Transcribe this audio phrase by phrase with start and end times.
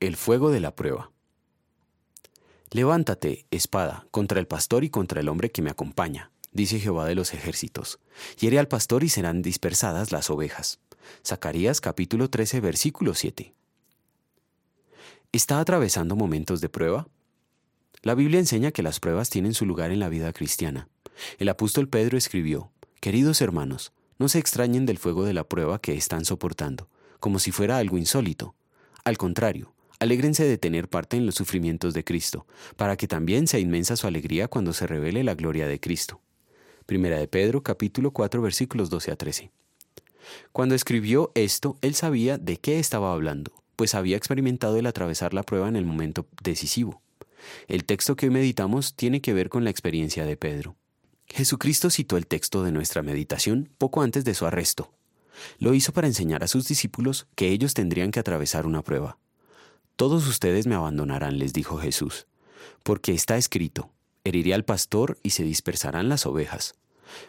[0.00, 1.10] El fuego de la prueba.
[2.70, 7.16] Levántate, espada, contra el pastor y contra el hombre que me acompaña, dice Jehová de
[7.16, 7.98] los ejércitos.
[8.38, 10.78] Hiere al pastor y serán dispersadas las ovejas.
[11.26, 13.54] Zacarías capítulo 13 versículo 7.
[15.32, 17.08] ¿Está atravesando momentos de prueba?
[18.02, 20.88] La Biblia enseña que las pruebas tienen su lugar en la vida cristiana.
[21.40, 22.70] El apóstol Pedro escribió,
[23.00, 26.88] Queridos hermanos, no se extrañen del fuego de la prueba que están soportando,
[27.18, 28.54] como si fuera algo insólito.
[29.02, 32.46] Al contrario, alégrense de tener parte en los sufrimientos de Cristo,
[32.76, 36.20] para que también sea inmensa su alegría cuando se revele la gloria de Cristo.
[36.86, 39.50] Primera de Pedro capítulo 4 versículos 12 a 13.
[40.52, 45.42] Cuando escribió esto, él sabía de qué estaba hablando, pues había experimentado el atravesar la
[45.42, 47.02] prueba en el momento decisivo.
[47.66, 50.76] El texto que hoy meditamos tiene que ver con la experiencia de Pedro.
[51.26, 54.92] Jesucristo citó el texto de nuestra meditación poco antes de su arresto.
[55.58, 59.18] Lo hizo para enseñar a sus discípulos que ellos tendrían que atravesar una prueba.
[59.98, 62.28] Todos ustedes me abandonarán, les dijo Jesús,
[62.84, 63.90] porque está escrito,
[64.22, 66.76] heriré al pastor y se dispersarán las ovejas.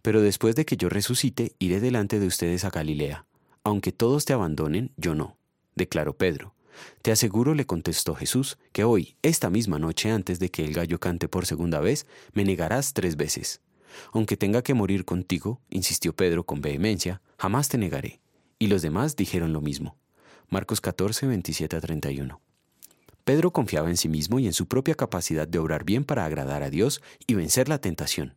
[0.00, 3.26] Pero después de que yo resucite, iré delante de ustedes a Galilea.
[3.64, 5.36] Aunque todos te abandonen, yo no,
[5.74, 6.54] declaró Pedro.
[7.02, 10.98] Te aseguro, le contestó Jesús, que hoy, esta misma noche antes de que el gallo
[10.98, 13.60] cante por segunda vez, me negarás tres veces.
[14.14, 18.22] Aunque tenga que morir contigo, insistió Pedro con vehemencia, jamás te negaré.
[18.58, 19.98] Y los demás dijeron lo mismo.
[20.48, 22.40] Marcos 14, 27 a 31.
[23.24, 26.62] Pedro confiaba en sí mismo y en su propia capacidad de obrar bien para agradar
[26.62, 28.34] a Dios y vencer la tentación.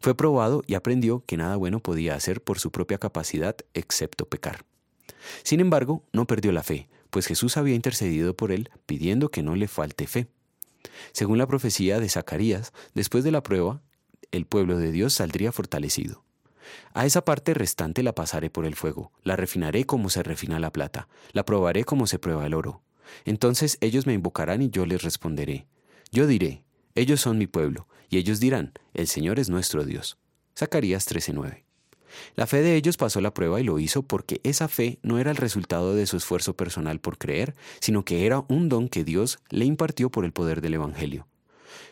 [0.00, 4.64] Fue probado y aprendió que nada bueno podía hacer por su propia capacidad excepto pecar.
[5.44, 9.54] Sin embargo, no perdió la fe, pues Jesús había intercedido por él pidiendo que no
[9.54, 10.26] le falte fe.
[11.12, 13.80] Según la profecía de Zacarías, después de la prueba,
[14.32, 16.24] el pueblo de Dios saldría fortalecido.
[16.94, 20.72] A esa parte restante la pasaré por el fuego, la refinaré como se refina la
[20.72, 22.82] plata, la probaré como se prueba el oro.
[23.24, 25.66] Entonces ellos me invocarán y yo les responderé.
[26.12, 26.62] Yo diré,
[26.94, 30.18] ellos son mi pueblo, y ellos dirán, el Señor es nuestro Dios.
[30.56, 31.64] Zacarías 13:9.
[32.34, 35.30] La fe de ellos pasó la prueba y lo hizo porque esa fe no era
[35.30, 39.38] el resultado de su esfuerzo personal por creer, sino que era un don que Dios
[39.50, 41.26] le impartió por el poder del Evangelio.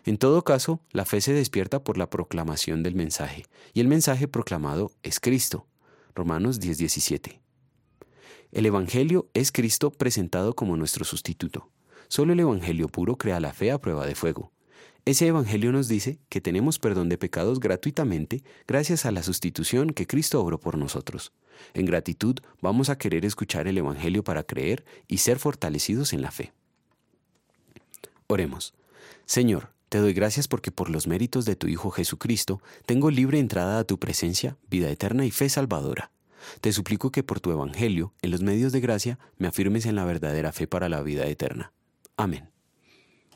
[0.07, 4.29] En todo caso, la fe se despierta por la proclamación del mensaje, y el mensaje
[4.29, 5.67] proclamado es Cristo.
[6.15, 7.44] Romanos 10:17.
[8.55, 11.73] El Evangelio es Cristo presentado como nuestro sustituto.
[12.07, 14.53] Solo el Evangelio puro crea la fe a prueba de fuego.
[15.05, 20.07] Ese Evangelio nos dice que tenemos perdón de pecados gratuitamente gracias a la sustitución que
[20.07, 21.33] Cristo obró por nosotros.
[21.75, 26.31] En gratitud vamos a querer escuchar el Evangelio para creer y ser fortalecidos en la
[26.31, 26.53] fe.
[28.29, 28.73] Oremos.
[29.27, 33.81] Señor, te doy gracias porque por los méritos de tu Hijo Jesucristo tengo libre entrada
[33.81, 36.13] a tu presencia, vida eterna y fe salvadora.
[36.61, 40.05] Te suplico que por tu Evangelio, en los medios de gracia, me afirmes en la
[40.05, 41.73] verdadera fe para la vida eterna.
[42.17, 42.54] Amén.